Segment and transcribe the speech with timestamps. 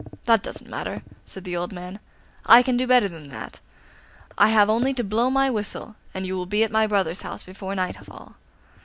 [0.23, 1.99] 'That doesn't matter,' said the old man;
[2.47, 3.59] 'I can do better than that.
[4.35, 7.43] I have only to blow my whistle and you will be at my brother's house
[7.43, 8.35] before nightfall.